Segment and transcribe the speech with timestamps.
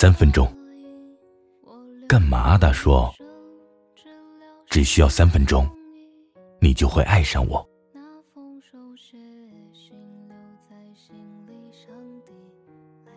[0.00, 0.48] 三分钟，
[2.08, 2.56] 干嘛？
[2.56, 3.12] 的说，
[4.70, 5.68] 只需要三分钟，
[6.60, 7.68] 你就会爱上我。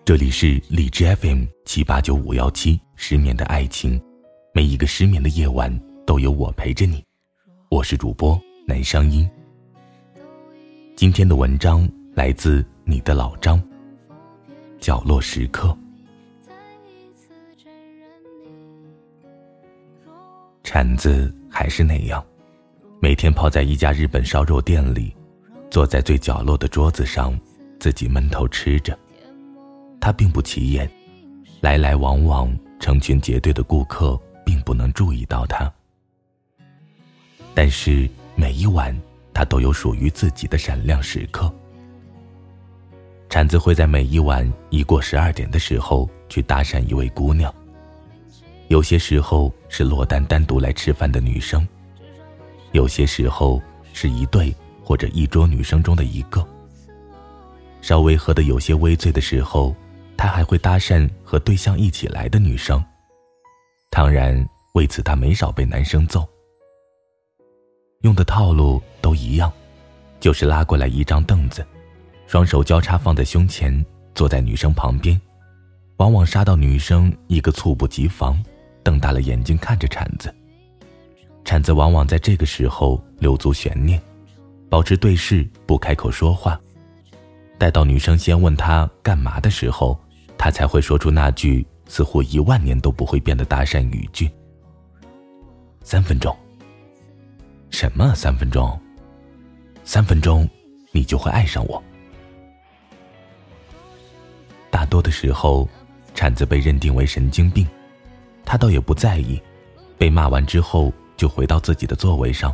[0.04, 4.02] 这里是荔枝 FM 七八九五幺七，失眠的爱情，
[4.52, 5.72] 每一个失眠的夜晚
[6.04, 7.06] 都有我陪着你。
[7.70, 9.30] 我是主播南商英。
[10.96, 13.62] 今天的文章来自你的老张。
[14.80, 15.78] 角落时刻。
[20.74, 22.26] 铲子还是那样，
[23.02, 25.14] 每天泡在一家日本烧肉店里，
[25.70, 27.38] 坐在最角落的桌子上，
[27.78, 28.98] 自己闷头吃着。
[30.00, 30.90] 他并不起眼，
[31.60, 35.70] 来来往往、成群结队的顾客并不能注意到他。
[37.54, 38.98] 但是每一晚，
[39.34, 41.54] 他都有属于自己的闪亮时刻。
[43.28, 47.54] 铲子会在每一晚一过十二点的时候去搭讪一位姑娘。
[48.72, 51.68] 有些时候是落单单独来吃饭的女生，
[52.72, 56.42] 有些时候是一对或者一桌女生中的一个。
[57.82, 59.76] 稍微喝得有些微醉的时候。
[60.16, 62.80] 他还会搭讪和对象一起来的女生，
[63.90, 66.24] 当然为此他没少被男生揍。
[68.02, 69.52] 用的套路都一样，
[70.20, 71.66] 就是拉过来一张凳子，
[72.28, 73.84] 双手交叉放在胸前，
[74.14, 75.20] 坐在女生旁边，
[75.98, 78.40] 往往杀到女生一个猝不及防，
[78.84, 80.34] 瞪大了眼睛看着铲子。
[81.44, 84.02] 铲子往往在这个时候留足悬念，
[84.70, 86.60] 保持对视不开口说话，
[87.58, 90.00] 待到女生先问他干嘛的时候。
[90.44, 94.28] 他才会说出那句似乎一万年都不会变的搭讪语句。
[95.84, 96.36] 三分钟。
[97.70, 98.80] 什么三分钟？
[99.84, 100.50] 三分钟，
[100.92, 101.84] 你就会爱上我。
[104.72, 105.70] 大多的时候，
[106.16, 107.68] 铲子被认定为神经病，
[108.52, 109.42] 他倒也不在意。
[109.98, 112.54] 被骂完之后，就回到自己的座位上，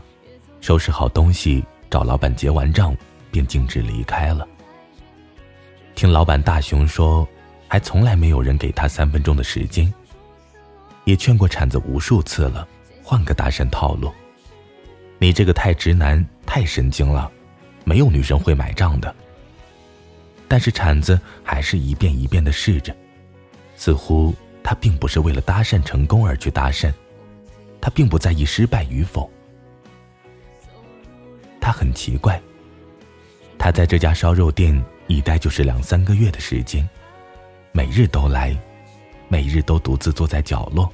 [0.61, 2.95] 收拾好东西，找老板结完账，
[3.31, 4.47] 便径直离开了。
[5.95, 7.27] 听老板大雄说。
[7.69, 9.93] 还从来没有人给他三分钟的时间。
[11.03, 12.65] 也劝过铲子无数次了，
[13.03, 14.09] 换个搭讪套路。
[15.17, 17.29] 你这个太直男，太神经了，
[17.83, 19.13] 没有女生会买账的。
[20.47, 22.95] 但是铲子还是一遍一遍的试着，
[23.75, 24.33] 似乎
[24.67, 26.91] 他并不是为了搭讪成功而去搭讪，
[27.79, 29.31] 他并不在意失败与否。
[31.61, 32.37] 他很奇怪，
[33.57, 34.77] 他在这家烧肉店
[35.07, 36.85] 一待就是两三个月的时间。
[37.71, 38.53] 每日都来，
[39.29, 40.91] 每日都独自坐在角落，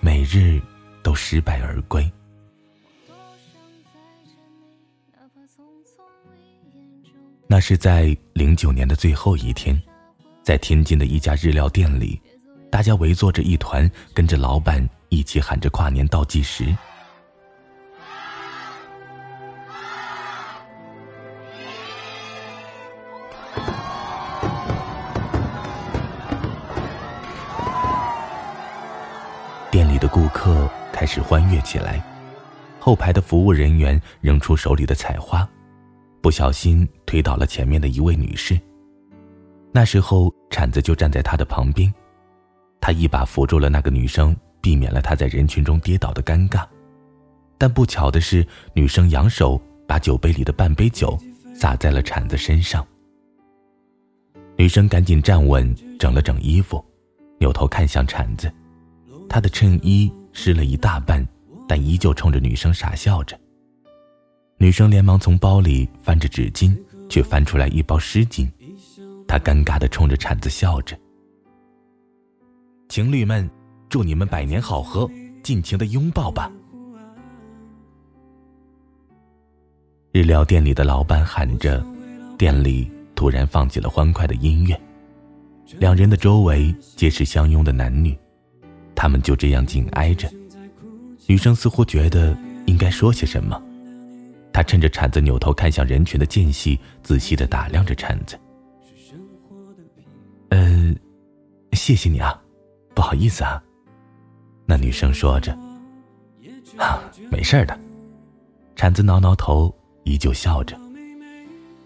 [0.00, 0.60] 每日
[1.00, 2.10] 都失败而归。
[7.46, 9.80] 那是在零九年的最后一天，
[10.42, 12.20] 在天津的一家日料店里，
[12.70, 16.74] 大家围坐着一团，跟着老板一起喊着跨年倒计时。
[29.70, 32.02] 店里的顾客开始欢悦起来，
[32.78, 35.48] 后排的服务人员扔出手里的彩花，
[36.20, 38.58] 不小心推倒了前面的一位女士。
[39.72, 41.92] 那时候铲子就站在她的旁边，
[42.80, 46.64] 他一把扶住了那个女生，避免了她在人群中跌倒的尴尬。
[47.58, 51.18] 但不巧的是，女生扬手把酒杯里的半杯酒
[51.54, 52.86] 洒在了铲子身上。
[54.56, 56.82] 女生赶紧站稳，整了整衣服，
[57.38, 58.50] 扭头看向铲子。
[59.28, 61.26] 他的衬衣湿了一大半，
[61.68, 63.38] 但依旧冲着女生傻笑着。
[64.58, 66.76] 女生连忙从包里翻着纸巾，
[67.08, 68.50] 却翻出来一包湿巾。
[69.28, 70.98] 她尴尬的冲着铲子笑着。
[72.90, 73.48] 情侣们，
[73.88, 75.08] 祝你们百年好合，
[75.44, 76.50] 尽情的拥抱吧！
[80.10, 81.80] 日料店里的老板喊着，
[82.36, 84.76] 店里突然放起了欢快的音乐，
[85.78, 88.18] 两人的周围皆是相拥的男女。
[88.96, 90.28] 他们就这样紧挨着，
[91.28, 93.62] 女生似乎觉得应该说些什么，
[94.52, 98.36] 她趁着铲子扭头看向人群的间隙，仔细的打量着铲子。
[100.48, 100.96] 嗯，
[101.74, 102.42] 谢谢你啊，
[103.00, 103.62] 不好意思啊。
[104.66, 105.58] 那女生说着，
[106.76, 107.00] 啊，
[107.30, 107.80] 没事的。
[108.76, 109.74] 铲子挠挠头，
[110.04, 110.78] 依旧笑着。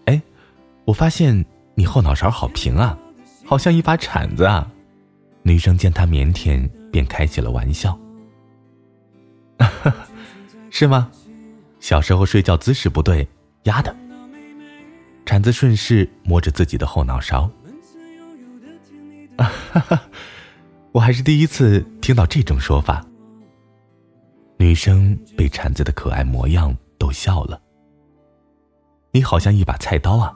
[0.07, 0.21] 哎，
[0.85, 1.45] 我发现
[1.77, 2.99] 你后脑勺好平啊，
[3.47, 4.69] 好像一把铲子啊。
[5.45, 6.69] 女生见他腼腆。
[6.91, 7.99] 便开起了玩笑，
[10.71, 11.11] 是吗？
[11.79, 13.27] 小时候睡觉姿势不对，
[13.65, 13.95] 压的。
[15.27, 17.49] 铲子顺势摸着自己的后脑勺。
[19.37, 20.03] 啊哈哈，
[20.95, 23.05] 我还是第一次听到这种说法。
[24.57, 27.61] 女生被铲子的可爱模样逗笑了。
[29.11, 30.33] 你好像一把菜刀啊，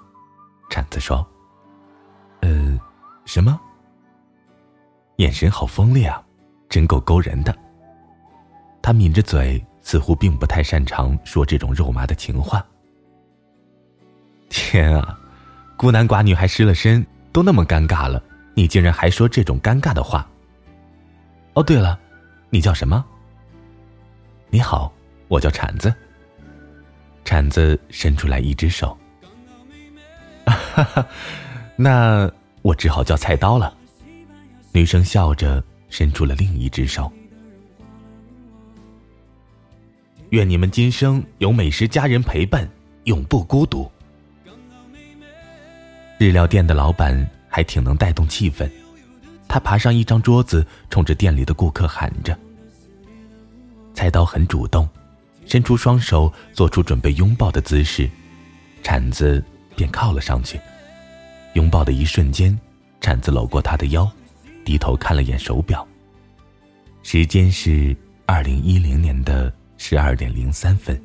[0.68, 1.24] 铲子说。
[2.40, 2.76] 呃，
[3.24, 3.60] 什么？
[5.18, 6.20] 眼神好锋利啊，
[6.68, 7.56] 真够勾人的。
[8.82, 12.66] 他抿着嘴，似乎并不太擅长说这种肉麻的情话。
[14.48, 15.16] 天啊，
[15.76, 18.20] 孤男寡女还失了身，都那么尴尬了，
[18.54, 20.28] 你竟然还说这种尴尬的话。
[21.58, 21.98] 哦，对了，
[22.50, 23.04] 你叫什么？
[24.48, 24.92] 你好，
[25.26, 25.92] 我叫铲子。
[27.24, 28.96] 铲子伸出来一只手。
[30.46, 31.04] 哈哈，
[31.74, 32.30] 那
[32.62, 33.76] 我只好叫菜刀了。
[34.70, 37.12] 女生笑着伸出了另一只手。
[40.30, 42.70] 愿你们今生有美食佳人陪伴，
[43.02, 43.90] 永不孤独。
[46.20, 48.70] 日料店的老板还挺能带动气氛，
[49.48, 52.38] 他爬上一张桌子，冲着店里的顾客喊着。
[53.94, 54.86] 菜刀很主动，
[55.46, 58.08] 伸出双手，做出准备拥抱的姿势，
[58.82, 59.42] 铲子
[59.74, 60.60] 便靠了上去。
[61.54, 62.56] 拥抱的一瞬间，
[63.00, 64.08] 铲子搂过他的腰，
[64.64, 65.84] 低头看了眼手表，
[67.02, 67.96] 时间是
[68.26, 71.00] 二零一零年的十二点零三分。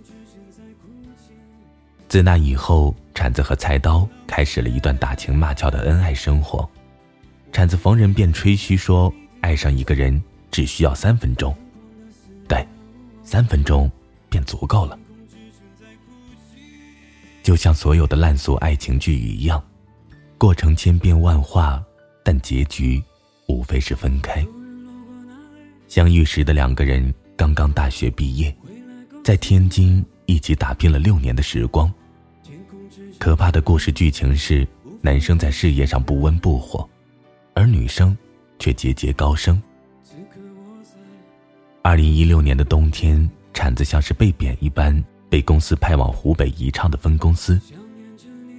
[2.09, 6.69] 自那以后，铲子和菜刀开始了一段打情骂俏的恩爱生活。
[7.53, 11.55] 铲子逢人便吹嘘说，爱上一个人只需要三分钟，
[12.47, 12.67] 对，
[13.23, 13.89] 三分钟
[14.27, 14.97] 便足够了。
[17.43, 19.63] 就像所有的烂俗爱情剧一样，
[20.39, 21.81] 过程千变万化，
[22.23, 23.01] 但结局
[23.47, 24.43] 无非是分开。
[25.87, 28.53] 相遇时的两个人刚刚大学毕业，
[29.23, 31.93] 在天津一起打拼了六年的时光。
[33.19, 34.67] 可怕的故事剧情是，
[35.01, 36.89] 男生在事业上不温不火，
[37.53, 38.17] 而女生
[38.59, 39.61] 却节节高升。
[41.81, 47.59] 二零一六年的冬天，铲子像是被贬一般，被公司派往湖北宜昌的分公司，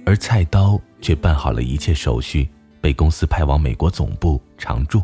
[0.05, 2.47] 而菜刀却办好了一切手续，
[2.79, 5.01] 被公司派往美国总部常驻。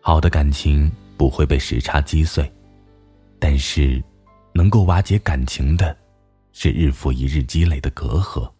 [0.00, 2.50] 好的感情不会被时差击碎，
[3.38, 4.02] 但是，
[4.52, 5.96] 能够瓦解感情的。
[6.52, 8.50] 是日复一日积累的隔阂。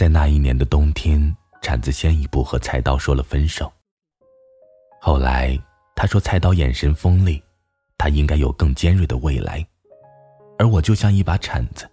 [0.00, 1.20] 在那一年的冬天，
[1.60, 3.70] 铲子先一步和菜刀说了分手。
[4.98, 5.62] 后来
[5.94, 7.42] 他说菜刀眼神锋利，
[7.98, 9.62] 他应该有更尖锐的未来，
[10.58, 11.86] 而我就像一把铲子，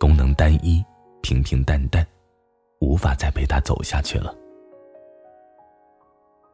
[0.00, 0.82] 功能单一，
[1.20, 2.06] 平平淡淡，
[2.80, 4.34] 无法再陪他走下去了。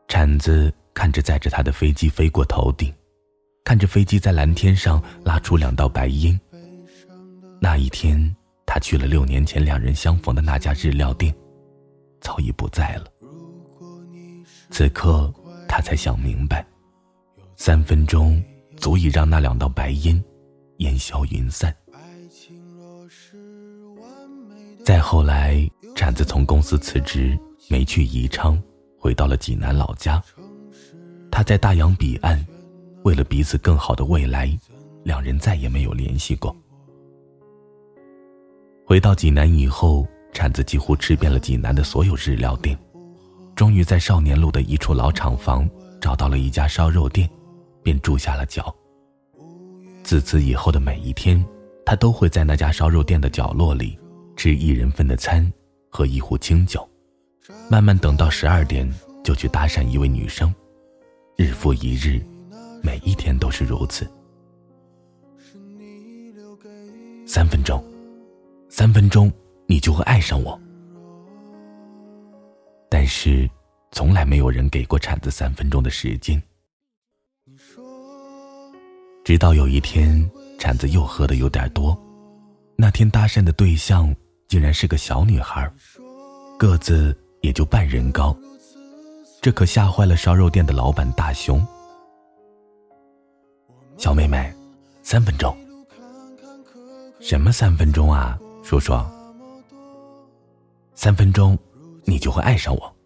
[0.08, 2.92] 铲子看着载着他的飞机飞过头顶。
[3.62, 6.40] 看着飞机在蓝天上拉出两道白烟。
[7.60, 8.34] 那一天，
[8.72, 11.34] 他去了六年前两人相逢的那家日料店，
[12.20, 13.06] 早已不在了。
[14.70, 15.34] 此刻，
[15.68, 16.64] 他才想明白，
[17.56, 18.40] 三分钟
[18.76, 20.22] 足以让那两道白烟
[20.76, 21.74] 烟消云散。
[24.84, 27.36] 再后来，铲子从公司辞职，
[27.68, 28.56] 没去宜昌，
[29.00, 30.22] 回到了济南老家。
[31.28, 32.40] 他在大洋彼岸。
[33.02, 34.56] 为了彼此更好的未来，
[35.02, 36.54] 两人再也没有联系过。
[38.90, 42.76] 回到济南以后，铲子几乎吃遍了济南的所有日料店，
[43.54, 45.70] 终于在少年路的一处老厂房
[46.00, 47.30] 找到了一家烧肉店，
[47.84, 48.74] 便住下了脚。
[50.02, 51.40] 自此以后的每一天，
[51.86, 53.96] 他都会在那家烧肉店的角落里
[54.34, 55.48] 吃一人份的餐，
[55.88, 56.84] 喝一壶清酒，
[57.68, 58.92] 慢慢等到十二点
[59.22, 60.52] 就去搭讪一位女生，
[61.36, 62.20] 日复一日。
[62.82, 64.04] 每一天都是如此。
[67.24, 67.80] 三分钟，
[68.70, 69.30] 三分钟，
[69.66, 70.58] 你就会爱上我。
[72.88, 73.50] 但是，
[73.90, 76.40] 从来没有人给过铲子三分钟的时间。
[79.24, 82.00] 直到有一天，铲子又喝的有点多，
[82.76, 84.14] 那天搭讪的对象
[84.48, 85.68] 竟然是个小女孩，
[86.56, 88.34] 个子也就半人高，
[89.42, 91.66] 这可吓坏了烧肉店的老板大雄。
[93.96, 94.52] 小妹妹，
[95.02, 95.56] 三分钟。
[97.20, 98.38] 什么三分钟啊，
[98.70, 99.04] 说说？
[100.94, 101.58] 三分钟，
[102.04, 102.96] 你就会爱上我。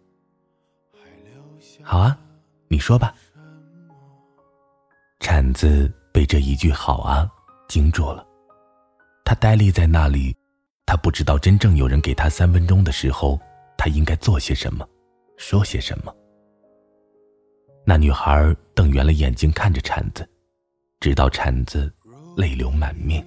[1.81, 2.15] 好啊，
[2.67, 3.15] 你说吧。
[5.19, 7.27] 铲子被这一句“好啊”
[7.67, 8.23] 惊住了，
[9.23, 10.37] 他呆立在那里，
[10.85, 13.39] 他不知道真正有人给他三分钟的时候，
[13.75, 14.87] 他应该做些什么，
[15.35, 16.15] 说些什么。
[17.83, 20.29] 那女孩瞪圆了眼睛看着铲子。
[20.99, 21.91] 直到铲子
[22.37, 23.25] 泪流满面。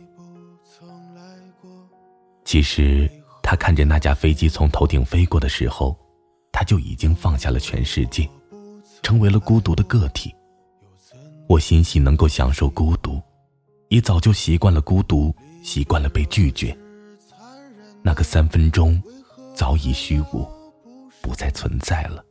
[2.49, 3.07] 其实，
[3.43, 5.95] 他看着那架飞机从头顶飞过的时候，
[6.51, 8.27] 他就已经放下了全世界，
[9.03, 10.35] 成为了孤独的个体。
[11.47, 13.21] 我欣喜能够享受孤独，
[13.91, 15.31] 也早就习惯了孤独，
[15.63, 16.75] 习惯了被拒绝。
[18.01, 18.99] 那个三分钟，
[19.55, 20.49] 早已虚无，
[21.21, 22.25] 不再存在了。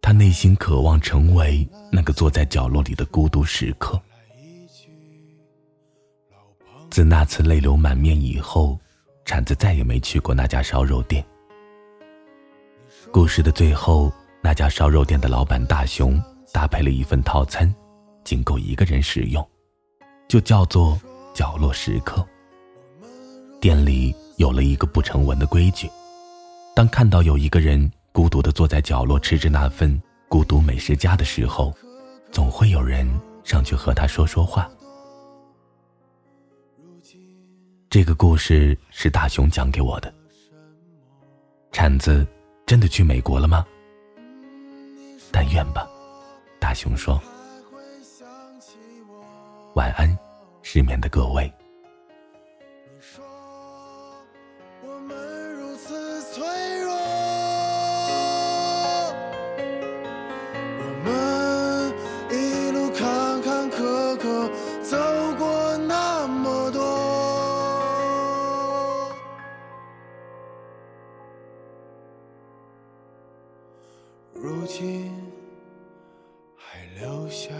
[0.00, 4.00] 他内心渴望成为那个坐在角落里的孤独时刻。
[6.88, 8.78] 自那次泪流满面以后，
[9.28, 11.22] 铲子再也没去过那家烧肉店。
[13.12, 16.18] 故事的最后，那家烧肉店的老板大雄
[16.50, 17.72] 搭配了一份套餐，
[18.24, 19.46] 仅够一个人食用，
[20.28, 20.98] 就叫做
[21.34, 22.26] “角落时刻”。
[23.60, 25.90] 店里有了一个不成文的规矩：
[26.74, 31.74] 当看到有一个人孤独的坐在角落吃着那份孤独美食家的时候，
[32.32, 33.06] 总会有人
[33.44, 34.66] 上去和他说说话。
[37.90, 40.12] 这个故事是大熊讲给我的。
[41.72, 42.26] 铲子
[42.66, 43.66] 真的去美国了吗？
[45.32, 45.88] 但愿吧。
[46.60, 47.18] 大熊说
[49.74, 50.18] ：“晚安，
[50.62, 51.50] 失眠的各位。”
[74.60, 75.08] 如今
[76.56, 77.54] 还留下